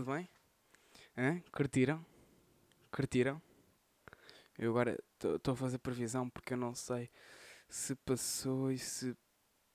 [0.00, 0.26] Tudo bem?
[1.14, 1.42] Hã?
[1.52, 2.02] Curtiram?
[2.90, 3.42] Curtiram?
[4.58, 7.10] Eu agora estou a fazer previsão porque eu não sei
[7.68, 9.14] se passou e se.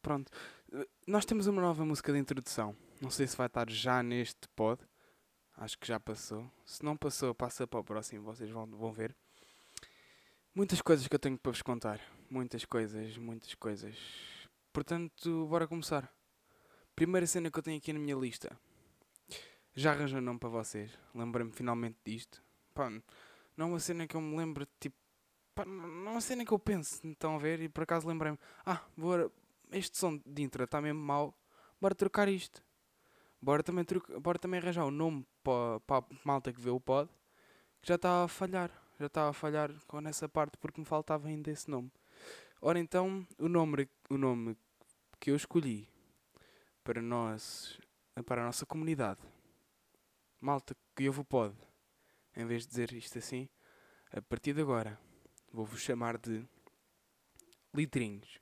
[0.02, 0.32] Pronto.
[1.06, 2.76] Nós temos uma nova música de introdução.
[3.00, 4.82] Não sei se vai estar já neste pod.
[5.58, 6.52] Acho que já passou.
[6.66, 9.16] Se não passou, passa para o próximo, vocês vão, vão ver.
[10.56, 12.02] Muitas coisas que eu tenho para vos contar.
[12.32, 13.96] Muitas coisas, muitas coisas.
[14.74, 16.12] Portanto, bora começar.
[16.96, 18.60] Primeira cena que eu tenho aqui na minha lista.
[19.78, 20.98] Já arranjou nome para vocês.
[21.14, 22.42] Lembrei-me finalmente disto.
[22.74, 24.96] Pá, não é uma cena que eu me lembro, tipo.
[25.54, 27.60] Pá, não é uma cena que eu penso, estão a ver?
[27.60, 28.40] E por acaso lembrei-me.
[28.66, 29.30] Ah, bora.
[29.72, 31.38] Este som de intro está mesmo mau.
[31.82, 32.64] Bora trocar isto.
[33.42, 36.70] Bora também, troca, bora também arranjar o um nome para, para a malta que vê
[36.70, 37.10] o pod.
[37.82, 38.72] Que já está a falhar.
[38.98, 41.92] Já está a falhar com essa parte porque me faltava ainda esse nome.
[42.62, 44.56] Ora então, o nome, o nome
[45.20, 45.90] que eu escolhi
[46.82, 47.78] para nós,
[48.26, 49.20] para a nossa comunidade
[50.46, 51.56] malta que ouve o pod,
[52.36, 53.50] em vez de dizer isto assim,
[54.12, 55.02] a partir de agora
[55.52, 56.48] vou-vos chamar de
[57.74, 58.40] litrinhos.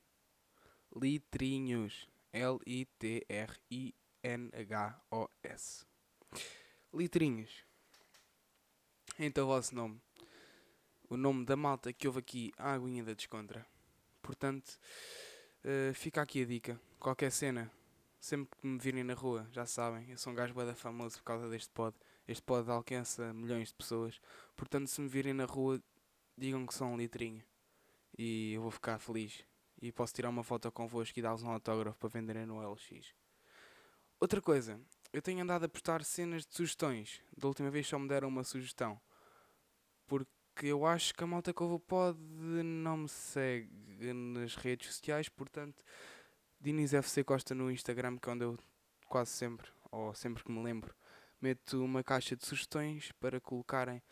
[0.94, 2.06] Litrinhos.
[2.30, 3.46] L-I-T-R-I-N-H-O-S.
[6.92, 7.64] Litrinhos.
[9.18, 9.98] Então o vosso nome.
[11.08, 13.66] O nome da malta que houve aqui, a aguinha da descontra.
[14.20, 14.78] Portanto,
[15.64, 16.78] uh, fica aqui a dica.
[16.98, 17.72] Qualquer cena
[18.24, 21.24] sempre que me virem na rua, já sabem, eu sou um gajo bada famoso por
[21.24, 21.94] causa deste pod.
[22.26, 24.18] Este pod alcança milhões de pessoas.
[24.56, 25.78] Portanto, se me virem na rua,
[26.34, 27.44] digam que sou um litrinho.
[28.16, 29.44] E eu vou ficar feliz.
[29.80, 33.14] E posso tirar uma foto convosco e dar-vos um autógrafo para venderem no LX.
[34.18, 34.80] Outra coisa,
[35.12, 37.20] eu tenho andado a postar cenas de sugestões.
[37.36, 38.98] Da última vez só me deram uma sugestão.
[40.06, 40.28] Porque
[40.62, 43.68] eu acho que a malta que ouve o pod não me segue
[44.14, 45.84] nas redes sociais, portanto
[46.64, 48.58] Diniz FC Costa no Instagram, que é onde eu
[49.06, 50.94] quase sempre, ou sempre que me lembro,
[51.38, 54.02] meto uma caixa de sugestões para colocarem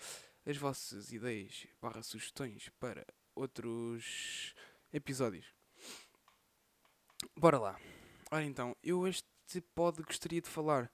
[0.44, 4.54] as vossas ideias barra sugestões para outros
[4.92, 5.46] episódios.
[7.34, 7.80] Bora lá.
[8.30, 10.92] Ora então, eu este pod gostaria de falar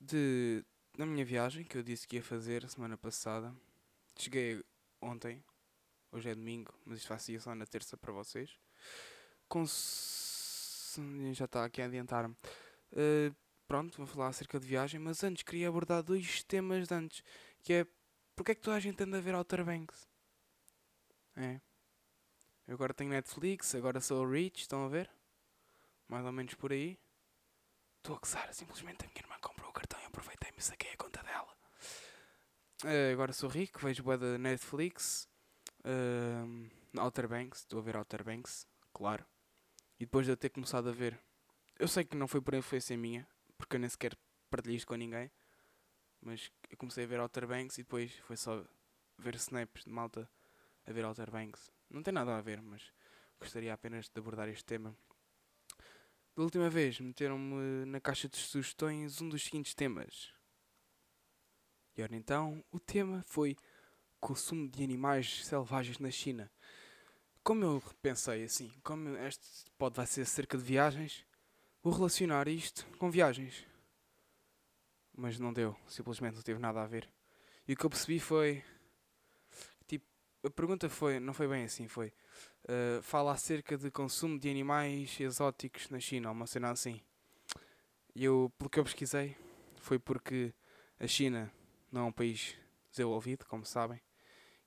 [0.00, 0.64] de
[0.96, 3.54] da minha viagem que eu disse que ia fazer semana passada.
[4.18, 4.64] Cheguei
[5.00, 5.44] ontem,
[6.10, 8.58] hoje é domingo, mas isto fazia só na terça para vocês.
[11.32, 12.34] Já está aqui a adiantar-me.
[12.92, 13.34] Uh,
[13.66, 17.22] pronto, vou falar acerca de viagem, mas antes queria abordar dois temas de antes,
[17.62, 17.86] que é
[18.34, 20.08] porque é que toda a gente anda a ver Outer Banks?
[21.34, 21.60] É.
[22.68, 25.10] Eu agora tenho Netflix, agora sou Rich, estão a ver?
[26.06, 26.96] Mais ou menos por aí.
[27.96, 30.96] Estou a gozar, simplesmente a minha irmã comprou o cartão e aproveitei-me e saquei a
[30.96, 31.52] conta dela.
[32.84, 35.28] Uh, agora sou rico, vejo boa da Netflix.
[35.80, 39.26] Uh, Outer Banks, estou a ver Outer Banks, claro.
[39.98, 41.18] E depois de eu ter começado a ver,
[41.78, 43.26] eu sei que não foi por influência minha,
[43.56, 44.16] porque eu nem sequer
[44.48, 45.30] partilhei isto com ninguém,
[46.20, 48.64] mas eu comecei a ver Outer Banks e depois foi só
[49.18, 50.30] ver snaps de malta
[50.86, 51.70] a ver Outer Banks.
[51.90, 52.92] Não tem nada a ver, mas
[53.40, 54.96] gostaria apenas de abordar este tema.
[56.36, 60.32] Da última vez meteram-me na caixa de sugestões um dos seguintes temas.
[61.96, 63.56] E ora então, o tema foi
[64.20, 66.48] consumo de animais selvagens na China
[67.42, 71.24] como eu pensei assim, como este pode vai ser acerca de viagens,
[71.82, 73.66] vou relacionar isto com viagens.
[75.16, 77.08] Mas não deu, simplesmente não teve nada a ver.
[77.66, 78.62] E o que eu percebi foi.
[79.86, 80.06] Tipo,
[80.44, 82.12] a pergunta foi, não foi bem assim, foi.
[82.64, 87.00] Uh, fala acerca de consumo de animais exóticos na China, uma cena assim.
[88.14, 89.36] E eu, pelo que eu pesquisei,
[89.76, 90.52] foi porque
[90.98, 91.52] a China
[91.90, 92.56] não é um país
[92.90, 94.00] desenvolvido, como sabem,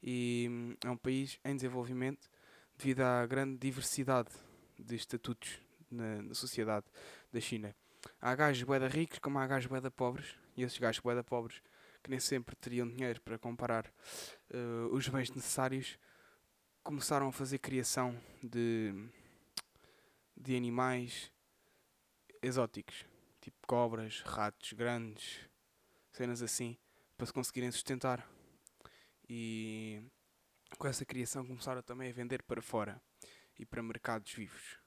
[0.01, 2.29] e hum, é um país em desenvolvimento
[2.81, 4.31] devido à grande diversidade
[4.79, 5.61] de estatutos
[5.91, 6.87] na, na sociedade
[7.31, 7.75] da China.
[8.19, 11.61] Há gajos boeda ricos como há gajos boeda pobres, e esses gajos boeda pobres
[12.01, 15.99] que nem sempre teriam dinheiro para comparar uh, os bens necessários,
[16.81, 18.91] começaram a fazer criação de,
[20.35, 21.31] de animais
[22.41, 23.05] exóticos,
[23.39, 25.47] tipo cobras, ratos grandes,
[26.11, 26.75] cenas assim,
[27.15, 28.27] para se conseguirem sustentar.
[29.29, 30.01] E
[30.77, 33.01] com essa criação começaram também a vender para fora
[33.57, 34.77] e para mercados vivos.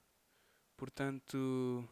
[0.76, 1.88] Portanto,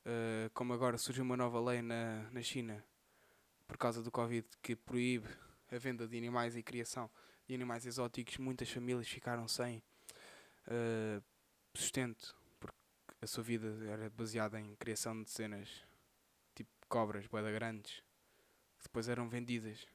[0.00, 2.84] uh, como agora surge uma nova lei na, na China
[3.66, 5.28] por causa do Covid que proíbe
[5.70, 7.10] a venda de animais e criação
[7.46, 9.82] de animais exóticos, muitas famílias ficaram sem
[10.66, 11.22] uh,
[11.74, 12.76] sustento porque
[13.22, 15.84] a sua vida era baseada em criação de cenas
[16.54, 18.02] tipo cobras, boeda grandes,
[18.78, 19.86] que depois eram vendidas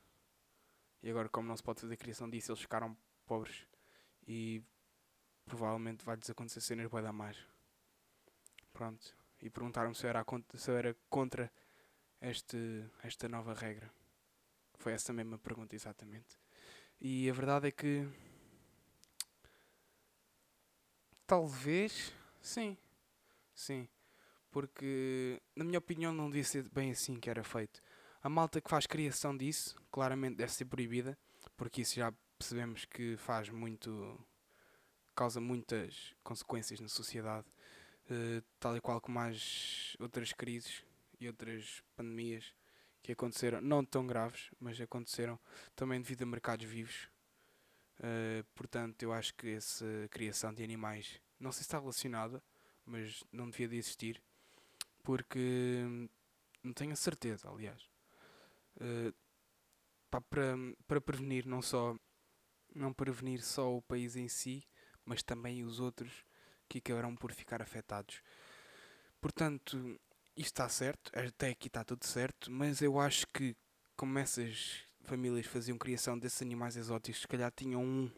[1.05, 2.97] e agora, como não se pode fazer criação disso, eles ficaram
[3.27, 3.67] pobres.
[4.27, 4.63] E
[5.45, 7.37] provavelmente vai-lhes acontecer cenas vai dar mais.
[8.73, 9.15] Pronto.
[9.39, 10.25] E perguntaram-me se, era
[10.55, 11.51] se eu era contra
[12.19, 13.93] este, esta nova regra?
[14.79, 16.39] Foi essa mesma pergunta, exatamente.
[16.99, 18.09] E a verdade é que.
[21.27, 22.11] Talvez.
[22.41, 22.75] Sim.
[23.53, 23.87] Sim.
[24.49, 27.79] Porque, na minha opinião, não devia ser bem assim que era feito.
[28.25, 31.15] A malta que faz criação disso, claramente deve ser proibida,
[31.55, 34.19] porque isso já percebemos que faz muito.
[35.15, 37.45] causa muitas consequências na sociedade,
[38.09, 40.83] uh, tal e qual como as outras crises
[41.19, 42.51] e outras pandemias
[43.03, 45.39] que aconteceram, não tão graves, mas aconteceram
[45.75, 47.07] também devido a mercados vivos.
[47.99, 52.41] Uh, portanto, eu acho que essa criação de animais, não sei se está relacionada,
[52.87, 54.19] mas não devia de existir,
[55.03, 56.09] porque
[56.63, 57.93] não tenho a certeza, aliás.
[60.09, 60.55] Pá, para,
[60.87, 61.95] para prevenir não só
[62.73, 64.67] não prevenir só o país em si,
[65.05, 66.25] mas também os outros
[66.67, 68.21] que acabarão por ficar afetados.
[69.21, 69.99] Portanto,
[70.35, 73.55] isto está certo, até aqui está tudo certo, mas eu acho que
[73.95, 78.11] como essas famílias faziam criação desses animais exóticos, se calhar tinham um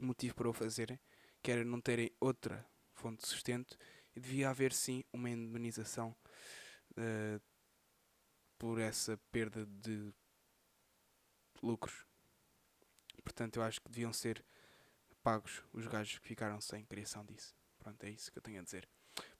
[0.00, 0.98] motivo para o fazerem,
[1.42, 3.76] que era não terem outra fonte de sustento,
[4.16, 6.16] e devia haver sim uma indemnização
[6.92, 7.40] uh,
[8.58, 10.12] por essa perda de
[11.62, 12.06] lucros.
[13.22, 14.44] Portanto, eu acho que deviam ser
[15.22, 17.54] pagos os gajos que ficaram sem criação disso.
[17.78, 18.88] Pronto, é isso que eu tenho a dizer.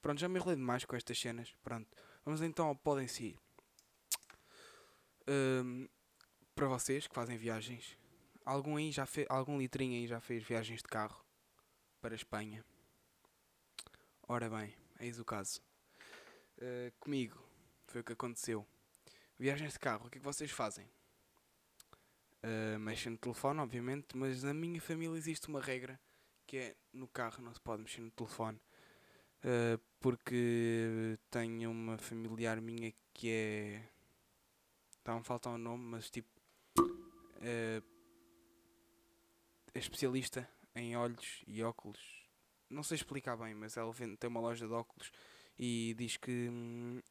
[0.01, 1.53] Pronto, já me enrolei demais com estas cenas.
[1.63, 1.87] Pronto,
[2.23, 3.37] vamos então ao podem si.
[5.27, 5.87] Um,
[6.55, 7.97] para vocês que fazem viagens,
[8.45, 11.23] algum aí já fez, algum litrinho aí já fez viagens de carro
[12.01, 12.65] para a Espanha?
[14.27, 15.61] Ora bem, eis o caso.
[16.57, 17.41] Uh, comigo
[17.87, 18.67] foi o que aconteceu.
[19.39, 20.85] Viagens de carro, o que é que vocês fazem?
[22.43, 25.97] Uh, mexem no telefone, obviamente, mas na minha família existe uma regra
[26.45, 28.59] que é no carro não se pode mexer no telefone.
[29.39, 33.89] Uh, porque tenho uma familiar minha que é.
[34.97, 36.29] Está-me faltar um nome, mas tipo.
[36.77, 37.81] Uh,
[39.73, 42.27] é especialista em olhos e óculos.
[42.69, 45.13] Não sei explicar bem, mas ela tem uma loja de óculos
[45.57, 47.01] e diz que hum,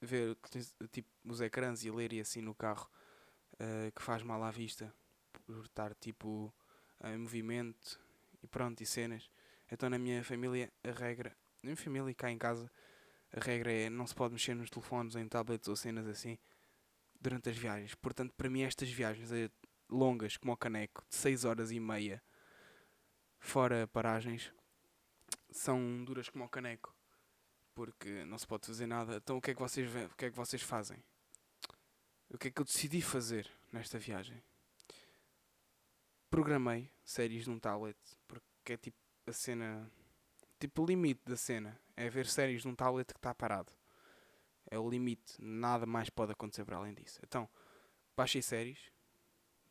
[0.00, 0.36] ver
[0.90, 2.88] tipo, os ecrãs e ler e assim no carro
[3.54, 4.92] uh, que faz mal à vista
[5.46, 6.52] por estar tipo
[7.04, 8.00] em movimento
[8.42, 9.30] e pronto, e cenas.
[9.70, 12.70] Então na minha família a regra, na minha família cá em casa,
[13.32, 16.38] a regra é não se pode mexer nos telefones, em tablets ou cenas assim
[17.20, 17.94] durante as viagens.
[17.94, 19.50] Portanto, para mim estas viagens é
[19.88, 22.22] longas como o caneco, de 6 horas e meia,
[23.38, 24.52] fora paragens,
[25.50, 26.94] são duras como o caneco.
[27.80, 29.16] Porque não se pode fazer nada.
[29.16, 31.02] Então o que é que vocês, o que é que vocês fazem?
[32.28, 34.42] O que é que eu decidi fazer nesta viagem?
[36.28, 37.96] Programei séries num tablet,
[38.28, 39.90] porque é tipo a cena.
[40.58, 41.80] Tipo o limite da cena.
[41.96, 43.72] É ver séries num tablet que está parado.
[44.70, 45.36] É o limite.
[45.38, 47.18] Nada mais pode acontecer para além disso.
[47.26, 47.48] Então,
[48.14, 48.92] baixei séries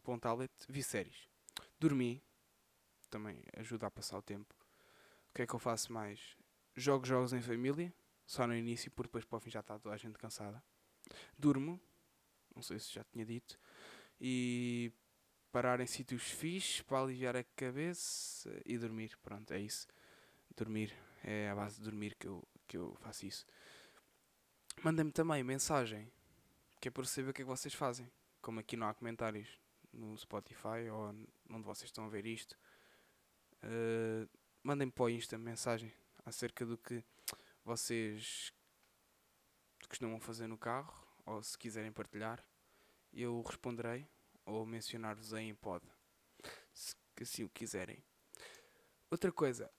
[0.01, 1.29] para um tablet, vi séries.
[1.79, 2.23] Dormi.
[3.07, 4.56] Também ajuda a passar o tempo.
[5.29, 6.35] O que é que eu faço mais?
[6.75, 7.94] Jogo jogos em família.
[8.30, 10.64] Só no início, porque depois para o fim já está toda a gente cansada.
[11.36, 11.81] Durmo.
[12.56, 13.59] Não sei se já tinha dito.
[14.21, 14.94] E
[15.52, 19.18] parar em sítios fixes para aliviar a cabeça e dormir.
[19.24, 19.88] Pronto, é isso.
[20.56, 20.95] Dormir.
[21.24, 23.48] É a base de dormir que eu, que eu faço isso.
[24.83, 26.12] Mandem-me também mensagem,
[26.80, 28.12] que é para saber o que é que vocês fazem.
[28.44, 29.59] Como aqui não há comentários
[29.92, 31.16] no Spotify ou
[31.50, 32.56] onde vocês estão a ver isto.
[33.64, 34.30] Uh,
[34.62, 35.92] Mandem-me para o Insta mensagem
[36.24, 37.04] acerca do que
[37.63, 38.51] vocês
[39.87, 40.94] costumam fazer no carro
[41.25, 42.44] ou se quiserem partilhar.
[43.11, 44.07] Eu responderei
[44.45, 45.83] ou mencionar-vos em pod,
[46.73, 48.04] se assim o quiserem.
[49.11, 49.69] Outra coisa,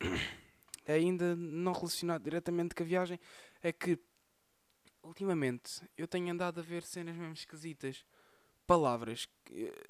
[0.86, 3.18] ainda não relacionado diretamente com a viagem,
[3.62, 3.98] é que
[5.02, 8.04] ultimamente eu tenho andado a ver cenas mesmo esquisitas.
[8.66, 9.28] Palavras,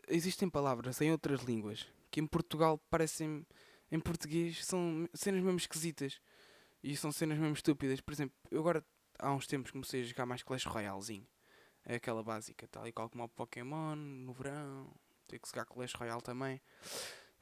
[0.09, 3.45] existem palavras em outras línguas que em Portugal parecem,
[3.91, 6.21] em português, são cenas mesmo esquisitas
[6.85, 8.01] e são cenas mesmo estúpidas.
[8.01, 8.85] Por exemplo, eu agora
[9.19, 11.27] há uns tempos comecei a jogar mais Clash Royalezinho
[11.85, 14.91] é aquela básica, tal e qual como o Pokémon no verão,
[15.27, 16.61] tem que jogar Clash Royale também.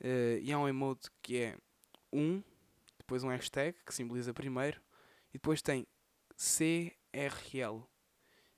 [0.00, 1.58] Uh, e há um emote que é
[2.12, 2.42] um,
[2.98, 4.80] depois um hashtag que simboliza primeiro,
[5.30, 5.86] e depois tem
[6.36, 7.84] CRL.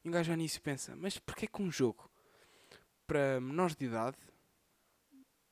[0.03, 2.11] E um gajo ao início pensa, mas porquê que um jogo
[3.07, 4.17] para menores de idade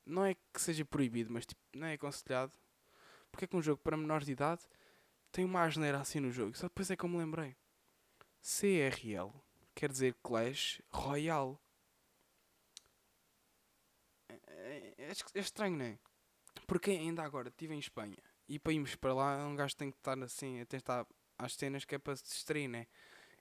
[0.05, 2.51] não é que seja proibido, mas tipo, não é aconselhado?
[3.31, 4.63] Porquê que um jogo para menores de idade
[5.33, 6.55] tem uma asneira assim no jogo?
[6.55, 7.57] Só depois é que eu me lembrei.
[8.39, 9.33] CRL
[9.73, 11.57] quer dizer Clash Royale.
[14.29, 15.99] É, é, é, é estranho, não é?
[16.67, 19.97] Porque ainda agora estive em Espanha e para irmos para lá um gajo tem que
[19.97, 21.05] estar assim, até estar
[21.37, 22.85] às cenas que é para se distrair, né?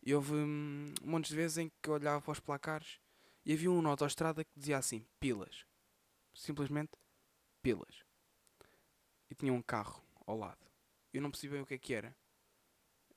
[0.02, 2.98] E houve hum, montes de vezes em que eu olhava para os placares
[3.44, 5.66] e havia um na autostrada que dizia assim, pilas.
[6.32, 6.92] Simplesmente
[7.60, 8.02] pilas.
[9.30, 10.71] E tinha um carro ao lado.
[11.12, 12.16] Eu não percebi bem o que é que era.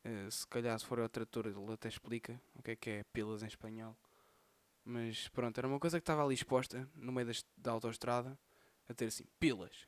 [0.04, 3.04] Uh, se calhar se for ao trator ele até explica o que é que é
[3.06, 3.98] pilas em espanhol.
[4.84, 8.38] Mas pronto, era uma coisa que estava ali exposta no meio das, da autostrada
[8.88, 9.88] a ter assim, pilas.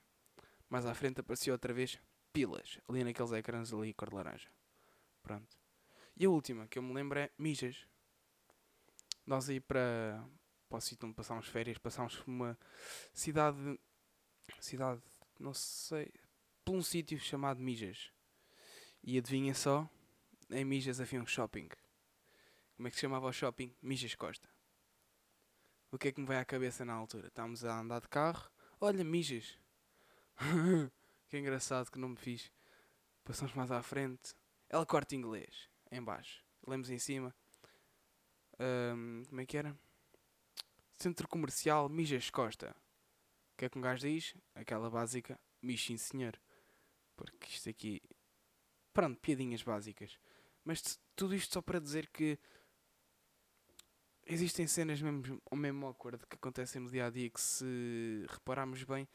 [0.69, 1.99] Mais à frente aparecia outra vez,
[2.33, 2.79] pilas.
[2.87, 4.49] Ali naqueles ecrãs ali, cor de laranja.
[5.21, 5.55] Pronto.
[6.15, 7.85] E a última que eu me lembro é Mijas.
[9.25, 10.25] Nós aí para,
[10.67, 12.57] para o sítio onde passámos férias, passámos por uma
[13.13, 13.79] cidade,
[14.59, 15.01] cidade,
[15.39, 16.11] não sei,
[16.67, 18.11] por um sítio chamado Mijas.
[19.01, 19.89] E adivinha só,
[20.49, 21.69] em Mijas havia um shopping.
[22.75, 23.73] Como é que se chamava o shopping?
[23.81, 24.49] Mijas Costa.
[25.89, 27.27] O que é que me vai à cabeça na altura?
[27.27, 29.57] Estávamos a andar de carro, olha, Mijas.
[31.29, 32.51] que engraçado que não me fiz.
[33.23, 34.35] Passamos mais à frente.
[34.67, 36.43] Ela corta inglês, em baixo.
[36.67, 37.33] Lemos em cima.
[38.59, 39.73] Um, como é que era?
[40.97, 42.75] Centro Comercial Mijas Costa.
[43.53, 44.35] O que é que um gajo diz?
[44.53, 46.37] Aquela básica, Michin Senhor.
[47.17, 48.01] Porque isto aqui.
[48.93, 50.17] Pronto, piadinhas básicas.
[50.63, 52.39] Mas tudo isto só para dizer que
[54.25, 59.07] existem cenas mesmo mesmo acordo que acontecem no dia a dia que se repararmos bem,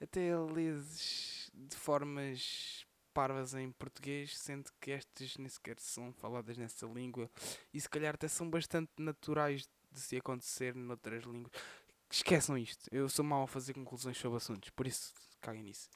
[0.00, 6.86] até lês de formas parvas em português, sendo que estas nem sequer são faladas nessa
[6.86, 7.30] língua
[7.72, 11.52] e se calhar até são bastante naturais de se acontecer noutras línguas.
[12.10, 15.88] Esqueçam isto, eu sou mau a fazer conclusões sobre assuntos, por isso caguem nisso.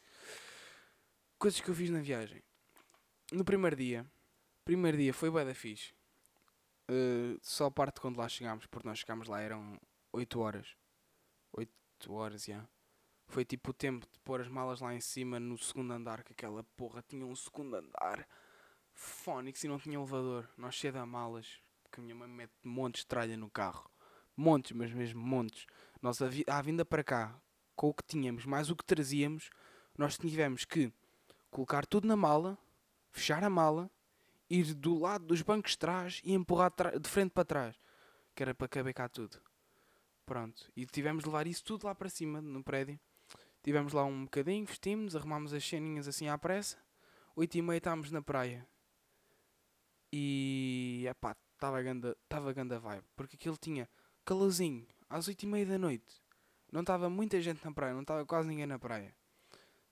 [1.40, 2.42] Coisas que eu fiz na viagem.
[3.32, 4.04] No primeiro dia,
[4.62, 5.94] primeiro dia foi bué da fixe.
[6.86, 9.80] Uh, só parte quando lá chegámos, porque nós chegámos lá eram
[10.12, 10.76] 8 horas.
[11.54, 11.72] 8
[12.12, 12.52] horas, já.
[12.52, 12.70] Yeah.
[13.26, 16.34] Foi tipo o tempo de pôr as malas lá em cima no segundo andar, que
[16.34, 18.28] aquela porra tinha um segundo andar.
[18.92, 20.46] Fónix e não tinha elevador.
[20.58, 23.90] Nós cheio de malas, porque a minha mãe mete montes de tralha no carro.
[24.36, 25.64] Montes, mas mesmo montes.
[26.02, 27.40] Nós, à vinda para cá,
[27.74, 29.48] com o que tínhamos, mais o que trazíamos,
[29.96, 30.92] nós tivemos que
[31.50, 32.58] colocar tudo na mala,
[33.10, 33.90] fechar a mala,
[34.48, 37.76] ir do lado dos bancos de trás e empurrar de frente para trás.
[38.34, 39.40] Que era para caber cá tudo.
[40.24, 40.70] Pronto.
[40.76, 42.98] E tivemos de levar isso tudo lá para cima, no prédio.
[43.62, 46.78] Tivemos lá um bocadinho, vestimos, arrumámos as ceninhas assim à pressa.
[47.36, 48.66] Oito e meia estávamos na praia.
[50.12, 53.04] E, epá, estava ganda, estava ganda vibe.
[53.14, 53.88] Porque aquilo tinha
[54.24, 56.22] calorzinho, às oito e meia da noite.
[56.72, 59.14] Não estava muita gente na praia, não estava quase ninguém na praia.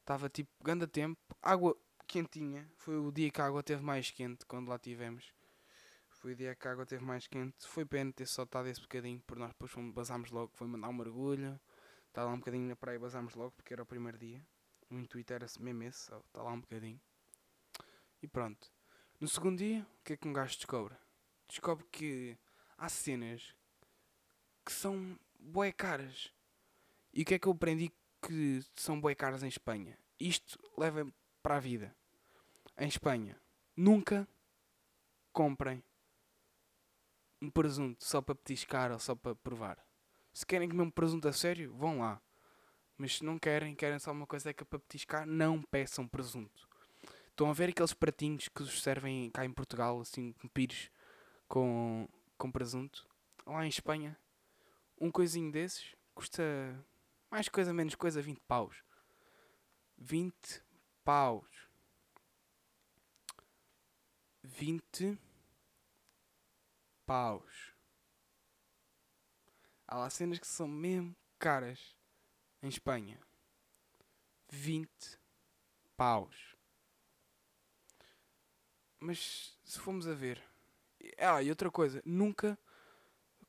[0.08, 2.66] Estava tipo ganda tempo, água quentinha.
[2.76, 5.34] Foi o dia que a água teve mais quente, quando lá tivemos.
[6.08, 7.68] Foi o dia que a água teve mais quente.
[7.68, 11.60] Foi pena ter soltado esse bocadinho, porque nós depois basámos logo, foi mandar um mergulho.
[12.06, 14.42] Está lá um bocadinho na praia e basámos logo, porque era o primeiro dia.
[14.90, 16.98] O intuito era mesmo esse, está lá um bocadinho.
[18.22, 18.72] E pronto.
[19.20, 20.96] No segundo dia, o que é que um gajo descobre?
[21.46, 22.38] Descobre que
[22.78, 23.54] há cenas
[24.64, 26.32] que são bué caras.
[27.12, 29.98] E o que é que eu aprendi que são bué caras em Espanha?
[30.18, 31.06] Isto leva
[31.42, 31.94] para a vida.
[32.76, 33.40] Em Espanha,
[33.76, 34.28] nunca
[35.32, 35.82] comprem
[37.40, 39.78] um presunto só para petiscar ou só para provar.
[40.32, 42.20] Se querem comer um presunto a sério, vão lá.
[42.96, 46.68] Mas se não querem, querem só uma coisa que é para petiscar, não peçam presunto.
[47.30, 50.90] Estão a ver aqueles pratinhos que os servem cá em Portugal, assim, com pires,
[51.46, 53.06] com, com presunto?
[53.46, 54.18] Lá em Espanha,
[55.00, 56.42] um coisinho desses custa
[57.30, 58.82] mais coisa, menos coisa, 20 paus.
[59.96, 60.62] 20
[61.04, 61.68] paus.
[64.42, 65.18] 20
[67.04, 67.74] paus.
[69.86, 71.96] Há lá cenas que são mesmo caras
[72.62, 73.18] em Espanha.
[74.50, 75.18] 20
[75.96, 76.56] paus.
[79.00, 80.42] Mas se formos a ver.
[81.18, 82.58] Ah, e outra coisa, nunca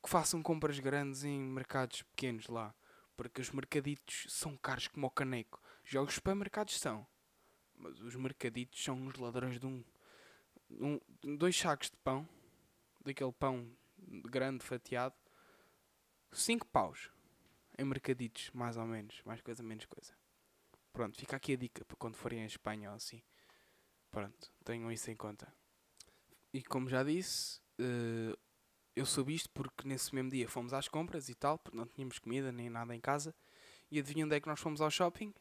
[0.01, 2.74] que façam compras grandes em mercados pequenos lá.
[3.20, 5.62] Porque os mercaditos são caros como o caneco.
[5.84, 7.06] Já os supermercados são.
[7.76, 9.84] Mas os mercaditos são uns ladrões de um,
[10.72, 10.98] um.
[11.38, 12.26] Dois sacos de pão.
[13.02, 13.70] Daquele pão
[14.24, 15.18] grande fatiado
[16.32, 17.12] 5 paus
[17.78, 19.22] em mercaditos, mais ou menos.
[19.26, 20.14] Mais coisa, menos coisa.
[20.94, 23.22] Pronto, fica aqui a dica para quando forem a Espanha ou assim.
[24.10, 25.54] Pronto, tenham isso em conta.
[26.54, 28.40] E como já disse, uh,
[29.00, 32.20] eu soube isto porque nesse mesmo dia fomos às compras e tal, porque não tínhamos
[32.20, 33.34] comida nem nada em casa.
[33.89, 35.34] E adivinham onde é que nós fomos ao shopping?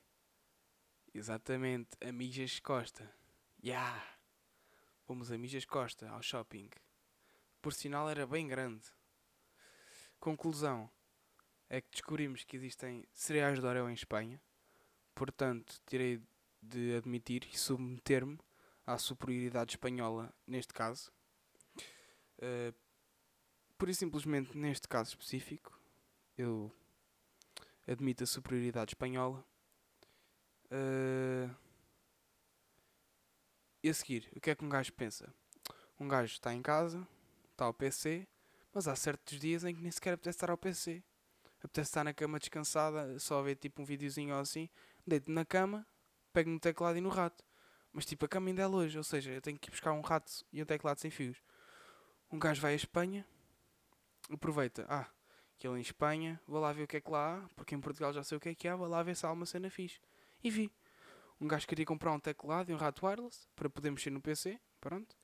[1.12, 3.12] Exatamente, a Mijas Costa.
[3.62, 4.00] Yeah!
[5.02, 6.70] Fomos a Mijas Costa ao shopping.
[7.60, 8.86] Por sinal era bem grande.
[10.20, 10.88] Conclusão
[11.68, 14.40] é que descobrimos que existem cereais de Oreo em Espanha,
[15.16, 16.22] portanto, terei
[16.62, 18.38] de admitir e submeter-me
[18.86, 21.10] à superioridade espanhola neste caso.
[22.38, 22.72] Uh,
[23.78, 25.80] por e simplesmente, neste caso específico,
[26.36, 26.70] eu
[27.86, 29.44] admito a superioridade espanhola.
[30.66, 31.54] Uh,
[33.82, 35.32] e a seguir, o que é que um gajo pensa?
[35.98, 37.06] Um gajo está em casa,
[37.52, 38.26] está ao PC,
[38.74, 41.02] mas há certos dias em que nem sequer apetece estar ao PC.
[41.62, 44.68] Apetece estar na cama descansada, só ver tipo um videozinho ou assim,
[45.06, 45.86] deito na cama,
[46.32, 47.44] pego no teclado e no rato.
[47.92, 50.00] Mas tipo, a cama ainda é longe, ou seja, eu tenho que ir buscar um
[50.00, 51.40] rato e um teclado sem fios.
[52.30, 53.26] Um gajo vai à Espanha,
[54.30, 55.06] aproveita, ah,
[55.58, 57.80] que ele em Espanha, vou lá ver o que é que lá há, porque em
[57.80, 59.68] Portugal já sei o que é que há, vou lá ver se há uma cena
[59.70, 60.00] fixe.
[60.42, 60.72] E vi.
[61.40, 64.58] Um gajo queria comprar um teclado e um rato wireless para poder mexer no PC,
[64.80, 65.16] pronto.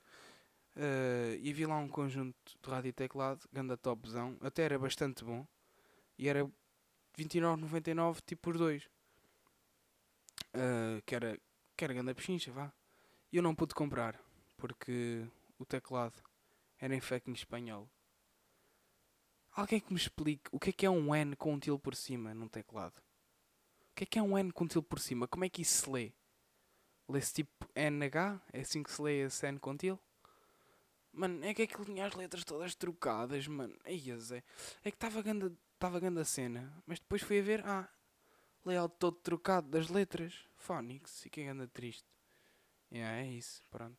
[0.75, 5.23] Uh, e vi lá um conjunto de rádio e teclado, ganda topzão, até era bastante
[5.23, 5.45] bom.
[6.17, 6.45] E era
[7.17, 8.83] 29,99 tipo por dois.
[10.53, 11.39] Uh, que era,
[11.75, 12.71] que era ganda pechincha, vá.
[13.31, 14.19] E eu não pude comprar,
[14.57, 15.25] porque
[15.59, 16.21] o teclado
[16.79, 17.89] era em fucking espanhol.
[19.55, 21.95] Alguém que me explique o que é que é um N com um til por
[21.95, 22.99] cima num teclado?
[23.89, 25.29] O que é que é um N com um til por cima?
[25.29, 26.11] Como é que isso se lê?
[27.07, 28.41] Lê-se tipo NH?
[28.51, 29.97] É assim que se lê esse N com til?
[31.13, 33.73] Mano, é que aquilo tinha as letras todas trocadas, mano.
[33.85, 34.43] Aí, Zé.
[34.83, 36.73] É que estava grande, tava grande a cena.
[36.85, 37.89] Mas depois fui a ver, ah,
[38.65, 40.33] layout todo trocado das letras.
[40.57, 41.21] Phonics.
[41.21, 42.05] Fiquei grande triste.
[42.91, 43.97] É isso, pronto.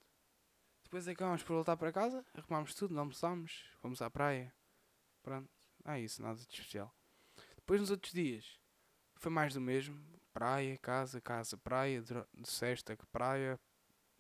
[0.82, 4.54] Depois acabámos por voltar para casa, arrumámos tudo, almoçámos, fomos à praia.
[5.26, 5.50] Pronto,
[5.84, 6.94] é isso, nada de especial.
[7.56, 8.60] Depois nos outros dias,
[9.16, 10.00] foi mais do mesmo.
[10.32, 13.58] Praia, casa, casa, praia, de sexta, praia,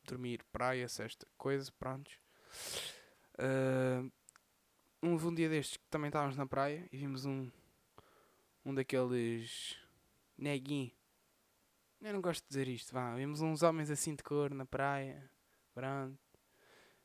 [0.02, 2.18] dormir, praia, sexta, coisa, prontos.
[3.38, 4.10] Uh,
[5.00, 7.52] um dia destes que também estávamos na praia e vimos um,
[8.64, 9.78] um daqueles
[10.36, 10.90] neguinho.
[12.00, 13.14] Eu não gosto de dizer isto, vá.
[13.14, 15.30] Vimos uns homens assim de cor na praia,
[15.72, 16.18] pronto,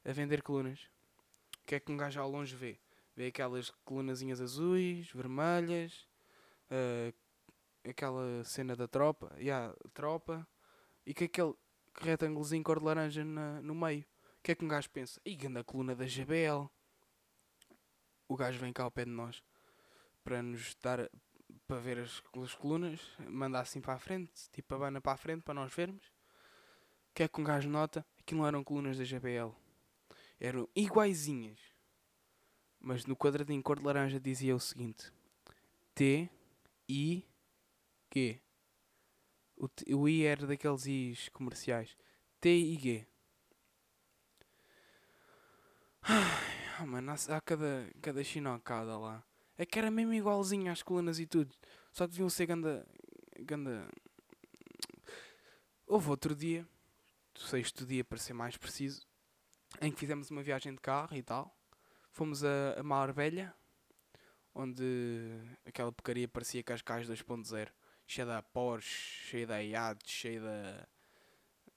[0.04, 0.90] a vender colunas.
[1.62, 2.80] O que é que um gajo ao longe vê?
[3.16, 6.08] Vê aquelas colunazinhas azuis, vermelhas,
[6.72, 7.14] uh,
[7.90, 10.48] aquela cena da tropa, e yeah, a tropa,
[11.06, 11.54] e que aquele
[12.00, 14.06] retângulozinho cor de laranja na, no meio.
[14.40, 15.20] O que é que um gajo pensa?
[15.26, 16.70] Ih, a coluna da GBL.
[18.28, 19.44] O gajo vem cá ao pé de nós
[20.24, 21.10] para nos dar
[21.68, 25.18] para ver as, as colunas, manda assim para a frente, tipo a bana para a
[25.18, 26.06] frente para nós vermos.
[27.10, 28.06] O que é que um gajo nota?
[28.20, 29.54] Aquilo não eram colunas da GBL.
[30.40, 31.60] Eram iguaizinhas.
[32.82, 35.12] Mas no quadradinho cor de laranja dizia o seguinte:
[35.94, 36.30] T,
[36.90, 37.24] I,
[38.14, 38.42] G.
[39.56, 41.96] O, t, o I era daqueles I's comerciais.
[42.40, 43.08] T, I, G.
[46.02, 49.24] Ai, mano, há cada, cada chinocada lá.
[49.56, 51.56] É que era mesmo igualzinho às colunas e tudo.
[51.92, 52.88] Só que deviam ser ganda.
[53.42, 53.88] ganda.
[55.86, 56.68] Houve outro dia,
[57.36, 59.06] sexto dia para ser mais preciso,
[59.80, 61.56] em que fizemos uma viagem de carro e tal.
[62.12, 63.56] Fomos a, a Marbella,
[64.54, 64.84] onde
[65.66, 67.72] aquela porcaria parecia Cascais 2.0,
[68.06, 70.88] cheia da Porsche, cheia da IAD, cheia da,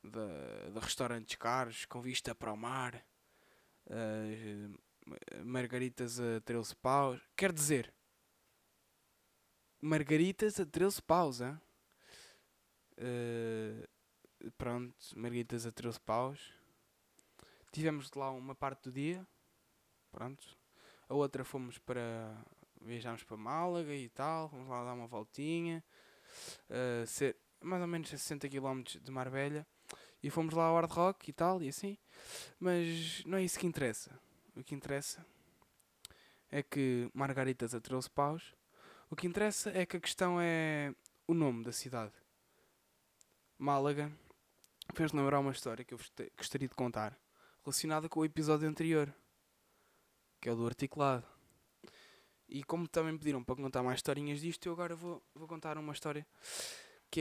[0.02, 3.00] de, de restaurantes caros, com vista para o mar
[3.86, 7.20] uh, margaritas a 13 paus.
[7.36, 7.94] Quer dizer,
[9.80, 11.60] margaritas a 13 paus, hein?
[12.98, 16.52] Uh, pronto, margaritas a 13 paus.
[17.70, 19.26] Tivemos lá uma parte do dia,
[20.14, 20.56] pronto.
[21.08, 22.34] A outra fomos para.
[22.80, 25.82] Viajámos para Málaga e tal, fomos lá dar uma voltinha.
[26.68, 29.66] Uh, ser, mais ou menos a 60 km de Marbella.
[30.22, 31.98] E fomos lá ao hard rock e tal, e assim.
[32.60, 34.18] Mas não é isso que interessa.
[34.54, 35.24] O que interessa
[36.50, 38.54] é que Margaritas a 13 paus.
[39.10, 40.94] O que interessa é que a questão é
[41.26, 42.12] o nome da cidade.
[43.58, 44.12] Málaga
[44.94, 46.00] fez lembrar uma história que eu
[46.36, 47.18] gostaria de contar,
[47.62, 49.14] relacionada com o episódio anterior,
[50.44, 51.26] que é o do articulado.
[52.46, 55.94] E como também pediram para contar mais historinhas disto, eu agora vou, vou contar uma
[55.94, 56.26] história
[57.10, 57.20] que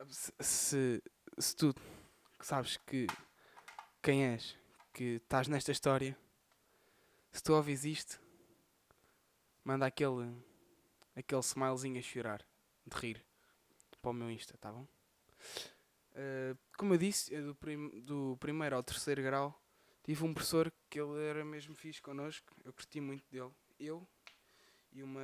[0.00, 0.10] é.
[0.40, 1.02] Se,
[1.38, 1.74] se tu
[2.40, 3.06] sabes que
[4.02, 4.56] quem és,
[4.94, 6.16] que estás nesta história,
[7.30, 8.18] se tu ouvis isto,
[9.62, 10.34] manda aquele
[11.14, 12.42] aquele smilezinho a chorar,
[12.86, 13.22] de rir,
[14.00, 14.88] para o meu Insta, tá bom?
[16.12, 19.61] Uh, como eu disse, do, prim do primeiro ao terceiro grau,
[20.02, 23.52] tive um professor que ele era mesmo fixe connosco, eu curti muito dele.
[23.78, 24.06] Eu
[24.92, 25.20] e uma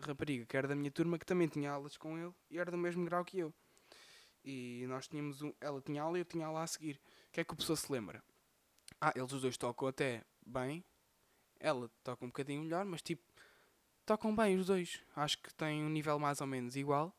[0.00, 2.78] rapariga que era da minha turma que também tinha aulas com ele e era do
[2.78, 3.54] mesmo grau que eu.
[4.44, 5.52] E nós tínhamos um.
[5.60, 7.00] Ela tinha aula e eu tinha aula a seguir.
[7.28, 8.22] O que é que a pessoa se lembra?
[9.00, 10.84] Ah, eles os dois tocam até bem.
[11.60, 13.22] Ela toca um bocadinho melhor, mas tipo,
[14.04, 15.00] tocam bem os dois.
[15.14, 17.16] Acho que têm um nível mais ou menos igual.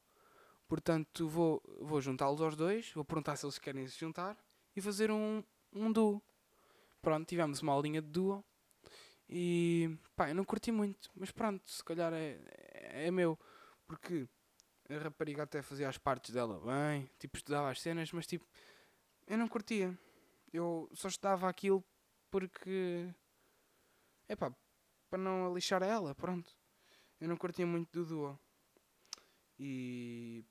[0.68, 4.38] Portanto, vou, vou juntá-los aos dois, vou perguntar se eles querem se juntar
[4.76, 6.22] e fazer um, um duo.
[7.04, 8.44] Pronto, tivemos uma aulinha de duo.
[9.30, 13.38] E pá, eu não curti muito, mas pronto, se calhar é, é, é meu.
[13.86, 14.28] Porque
[14.90, 18.48] a rapariga até fazia as partes dela bem, tipo, estudava as cenas, mas tipo,
[19.28, 19.98] eu não curtia.
[20.52, 21.84] Eu só estudava aquilo
[22.32, 23.14] porque.
[24.28, 24.54] É pá,
[25.10, 26.56] para não lixar ela, pronto.
[27.20, 28.40] Eu não curtia muito do duo.
[29.60, 30.44] E.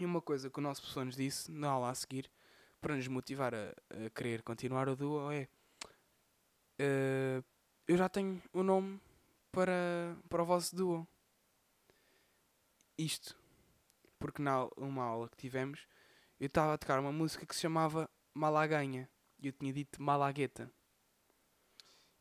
[0.00, 2.30] E uma coisa que o nosso professor nos disse na aula a seguir,
[2.84, 5.48] para nos motivar a, a querer continuar o duo, é.
[6.78, 7.42] Uh,
[7.88, 9.00] eu já tenho o um nome
[9.50, 11.08] para, para o vosso duo.
[12.98, 13.34] Isto.
[14.18, 15.86] Porque na uma aula que tivemos,
[16.38, 19.08] eu estava a tocar uma música que se chamava Malaganha.
[19.38, 20.70] E eu tinha dito Malagueta.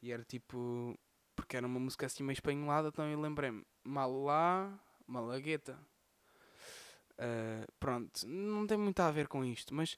[0.02, 0.97] E era tipo.
[1.36, 3.65] Porque era uma música assim meio espanholada, então eu lembrei-me.
[3.84, 5.78] Malá, Malagueta.
[7.13, 9.97] Uh, pronto, não tem muito a ver com isto, mas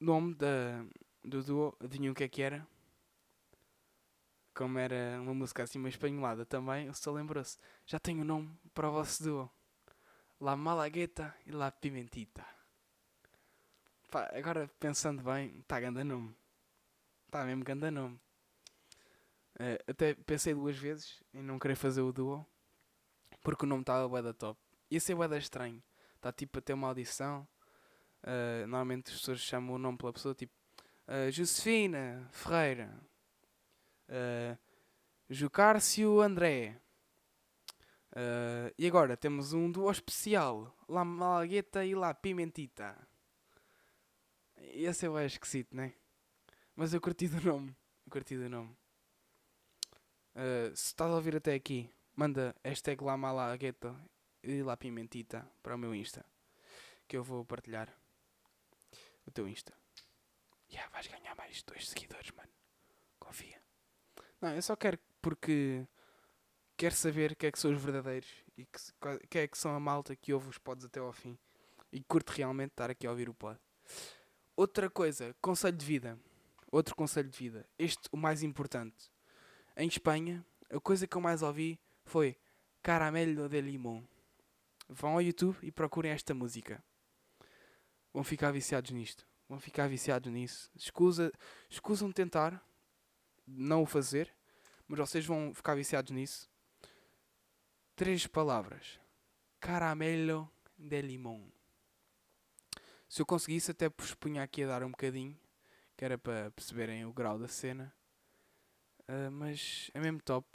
[0.00, 0.84] nome da,
[1.24, 2.66] do duo, adivinham o que é que era?
[4.54, 7.58] Como era uma música assim meio espanholada também, o só lembrou-se.
[7.84, 9.50] Já tenho o nome para o vosso duo.
[10.40, 12.46] La Malagueta e La Pimentita.
[14.10, 16.34] Pá, agora pensando bem, está ganda nome.
[17.26, 18.20] Está mesmo ganda nome.
[19.56, 22.46] Uh, até pensei duas vezes em não querer fazer o duo
[23.46, 24.60] porque o nome estava bué da top.
[24.90, 25.80] Ia ser bué da estranho.
[26.16, 27.46] Está tipo a ter uma audição.
[28.26, 30.52] Uh, normalmente as pessoas chamam o nome pela pessoa tipo
[31.06, 32.92] uh, Josefina Ferreira,
[34.08, 34.58] uh,
[35.30, 36.76] Jucárcio André.
[38.10, 42.96] Uh, e agora temos um duo especial: La Malagueta e La Pimentita.
[44.74, 45.94] Ia ser bem esquisito, né?
[46.74, 47.76] Mas eu curti do nome.
[48.04, 48.76] Eu curti do nome.
[50.34, 53.94] Uh, se estás a ouvir até aqui, manda hashtag La Malagueta
[54.42, 56.24] e La Pimentita para o meu Insta.
[57.06, 57.88] Que eu vou partilhar
[59.26, 59.74] o teu Insta.
[60.70, 62.50] Yeah, vais ganhar mais dois seguidores, mano.
[63.18, 63.60] Confia.
[64.40, 65.86] Não, eu só quero porque
[66.76, 68.78] quero saber quem é que são os verdadeiros e que,
[69.28, 71.38] quem é que são a malta que ouve os pods até ao fim
[71.92, 73.58] e curte realmente estar aqui a ouvir o pod.
[74.56, 76.18] Outra coisa, conselho de vida.
[76.70, 77.68] Outro conselho de vida.
[77.78, 79.10] Este, o mais importante.
[79.76, 82.36] Em Espanha, a coisa que eu mais ouvi foi
[82.82, 84.06] Caramelo de Limão.
[84.88, 86.82] Vão ao YouTube e procurem esta música.
[88.16, 89.26] Vão ficar viciados nisto.
[89.46, 90.70] Vão ficar viciados nisso.
[90.74, 91.30] Escusa,
[91.68, 92.66] escusam tentar
[93.46, 94.34] não o fazer,
[94.88, 96.48] mas vocês vão ficar viciados nisso.
[97.94, 98.98] Três palavras:
[99.60, 101.52] caramelo de limão.
[103.06, 105.38] Se eu conseguisse, até vos punha aqui a dar um bocadinho,
[105.94, 107.94] que era para perceberem o grau da cena.
[109.00, 110.48] Uh, mas é mesmo top.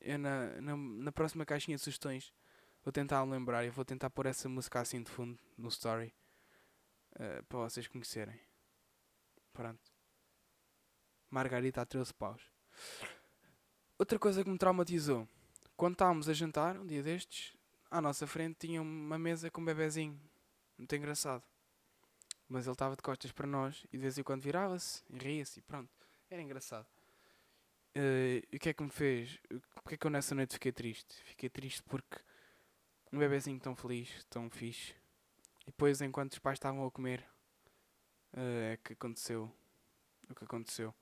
[0.00, 2.34] Eu na, na, na, próxima caixinha de sugestões
[2.82, 6.12] vou tentar lembrar e vou tentar pôr essa música assim de fundo no story
[7.18, 8.38] uh, para vocês conhecerem.
[9.52, 9.92] Pronto.
[11.30, 12.42] Margarita a 13 paus.
[13.98, 15.28] Outra coisa que me traumatizou.
[15.76, 17.56] Quando estávamos a jantar, um dia destes,
[17.90, 20.18] à nossa frente tinha uma mesa com um bebezinho.
[20.76, 21.42] Muito engraçado.
[22.48, 25.58] Mas ele estava de costas para nós e de vez em quando virava-se e ria-se
[25.58, 25.90] e pronto.
[26.30, 26.86] Era engraçado.
[27.96, 29.38] Uh, e o que é que me fez?
[29.74, 31.14] Porque é que eu nessa noite fiquei triste?
[31.24, 32.18] Fiquei triste porque
[33.12, 34.94] um bebezinho tão feliz, tão fixe.
[35.68, 37.20] Depois, enquanto os pais estavam a comer,
[38.32, 39.54] uh, é que aconteceu
[40.26, 40.94] o que aconteceu.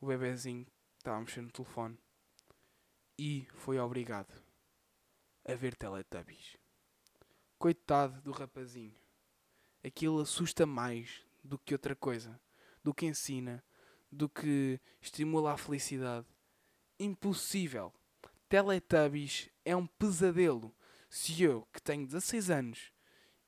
[0.00, 0.66] O bebezinho
[0.96, 1.98] estava mexer no telefone
[3.18, 4.32] e foi obrigado
[5.46, 6.56] a ver Teletubbies.
[7.58, 8.94] Coitado do rapazinho.
[9.84, 12.40] Aquilo assusta mais do que outra coisa,
[12.82, 13.62] do que ensina,
[14.10, 16.26] do que estimula a felicidade.
[16.98, 17.92] Impossível.
[18.48, 20.74] Teletubbies é um pesadelo.
[21.10, 22.97] Se eu, que tenho 16 anos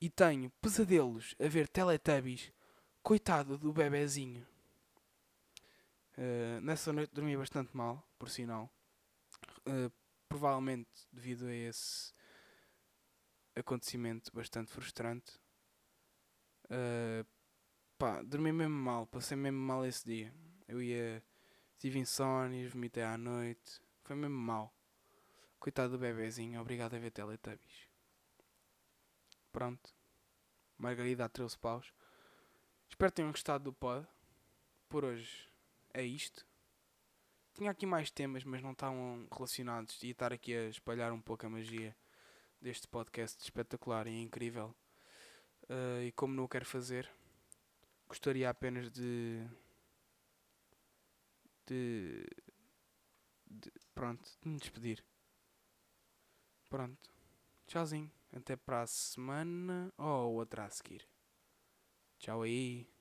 [0.01, 2.53] e tenho pesadelos a ver Teletubbies,
[3.03, 4.47] coitado do bebezinho.
[6.17, 8.71] Uh, nessa noite dormi bastante mal, por sinal.
[9.67, 9.93] Uh,
[10.29, 12.15] provavelmente devido a esse
[13.55, 15.39] acontecimento bastante frustrante.
[16.67, 17.27] Uh,
[17.99, 20.35] pá, dormi mesmo mal, passei mesmo mal esse dia.
[20.67, 21.23] Eu ia.
[21.79, 23.81] Tive insónias, vomitei à noite.
[24.05, 24.75] Foi mesmo mal.
[25.59, 27.90] Coitado do bebezinho, obrigado a ver Teletubbies.
[29.53, 29.95] Pronto.
[30.79, 31.93] Margarida a 13 paus.
[32.89, 34.07] Espero que tenham gostado do pod.
[34.89, 35.49] Por hoje
[35.93, 36.47] é isto.
[37.55, 40.03] Tinha aqui mais temas, mas não estavam relacionados.
[40.03, 41.97] E estar aqui a espalhar um pouco a magia
[42.61, 44.75] deste podcast espetacular e incrível.
[45.65, 47.11] Uh, e como não o quero fazer,
[48.09, 49.47] gostaria apenas de.
[51.67, 52.27] de.
[53.47, 55.05] de pronto, de me despedir.
[56.69, 57.11] Pronto.
[57.67, 58.20] Tchauzinho.
[58.33, 61.07] Até para a semana ou outra a seguir.
[62.19, 63.00] Tchau aí.